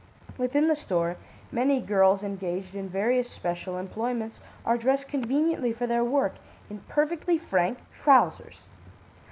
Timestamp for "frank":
7.37-7.77